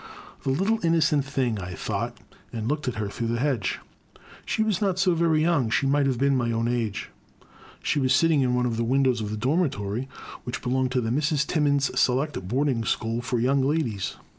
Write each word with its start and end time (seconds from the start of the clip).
The 0.41 0.49
little 0.49 0.83
innocent 0.83 1.25
thing," 1.25 1.59
I 1.59 1.75
thought, 1.75 2.17
and 2.51 2.67
looked 2.67 2.87
at 2.87 2.95
her 2.95 3.07
through 3.07 3.27
the 3.27 3.39
hedge. 3.39 3.77
She 4.47 4.63
was 4.63 4.81
not 4.81 4.97
so 4.97 5.13
very 5.13 5.41
young; 5.43 5.69
she 5.69 5.85
might 5.85 6.07
have 6.07 6.17
been 6.17 6.35
my 6.35 6.51
own 6.51 6.67
age. 6.67 7.11
She 7.83 7.99
was 7.99 8.11
sitting 8.11 8.41
in 8.41 8.55
one 8.55 8.65
of 8.65 8.77
the 8.77 8.83
windows 8.83 9.21
of 9.21 9.29
the 9.29 9.37
dormitory 9.37 10.09
which 10.43 10.63
belonged 10.63 10.91
to 10.93 11.01
the 11.01 11.11
Misses 11.11 11.45
Timmins' 11.45 11.91
Select 11.99 12.47
Boarding 12.47 12.83
school 12.83 13.21
for 13.21 13.39
Young 13.39 13.61
Ladies 13.61 14.15